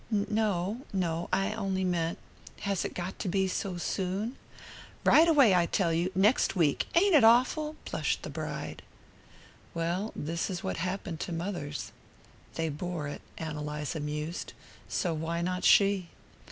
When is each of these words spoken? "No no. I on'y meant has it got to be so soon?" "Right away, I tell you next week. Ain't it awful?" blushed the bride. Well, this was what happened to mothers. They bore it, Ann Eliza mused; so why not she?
"No 0.09 0.81
no. 0.91 1.29
I 1.31 1.53
on'y 1.53 1.83
meant 1.83 2.17
has 2.61 2.83
it 2.83 2.95
got 2.95 3.19
to 3.19 3.27
be 3.29 3.47
so 3.47 3.77
soon?" 3.77 4.35
"Right 5.03 5.27
away, 5.27 5.53
I 5.53 5.67
tell 5.67 5.93
you 5.93 6.11
next 6.15 6.55
week. 6.55 6.87
Ain't 6.95 7.13
it 7.13 7.23
awful?" 7.23 7.75
blushed 7.85 8.23
the 8.23 8.31
bride. 8.31 8.81
Well, 9.75 10.11
this 10.15 10.49
was 10.49 10.63
what 10.63 10.77
happened 10.77 11.19
to 11.19 11.31
mothers. 11.31 11.91
They 12.55 12.67
bore 12.67 13.07
it, 13.09 13.21
Ann 13.37 13.57
Eliza 13.57 13.99
mused; 13.99 14.53
so 14.89 15.13
why 15.13 15.43
not 15.43 15.63
she? 15.63 16.09